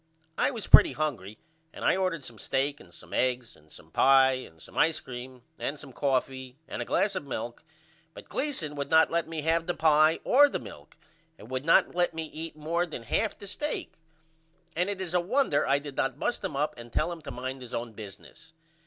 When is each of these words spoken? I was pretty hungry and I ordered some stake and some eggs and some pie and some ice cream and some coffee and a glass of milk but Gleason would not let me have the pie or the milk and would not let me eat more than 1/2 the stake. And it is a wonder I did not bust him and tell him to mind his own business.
I 0.35 0.49
was 0.49 0.65
pretty 0.65 0.93
hungry 0.93 1.37
and 1.71 1.85
I 1.85 1.95
ordered 1.95 2.25
some 2.25 2.39
stake 2.39 2.79
and 2.79 2.91
some 2.91 3.13
eggs 3.13 3.55
and 3.55 3.71
some 3.71 3.91
pie 3.91 4.31
and 4.33 4.59
some 4.59 4.75
ice 4.75 4.99
cream 4.99 5.43
and 5.59 5.79
some 5.79 5.93
coffee 5.93 6.57
and 6.67 6.81
a 6.81 6.85
glass 6.85 7.13
of 7.13 7.27
milk 7.27 7.61
but 8.15 8.27
Gleason 8.27 8.73
would 8.73 8.89
not 8.89 9.11
let 9.11 9.27
me 9.27 9.41
have 9.43 9.67
the 9.67 9.75
pie 9.75 10.17
or 10.23 10.49
the 10.49 10.57
milk 10.57 10.97
and 11.37 11.51
would 11.51 11.65
not 11.65 11.93
let 11.93 12.15
me 12.15 12.25
eat 12.25 12.55
more 12.55 12.87
than 12.87 13.03
1/2 13.05 13.37
the 13.37 13.45
stake. 13.45 13.93
And 14.75 14.89
it 14.89 14.99
is 14.99 15.13
a 15.13 15.19
wonder 15.19 15.67
I 15.67 15.77
did 15.77 15.95
not 15.97 16.17
bust 16.17 16.43
him 16.43 16.55
and 16.55 16.91
tell 16.91 17.11
him 17.11 17.21
to 17.21 17.29
mind 17.29 17.61
his 17.61 17.75
own 17.75 17.93
business. 17.93 18.53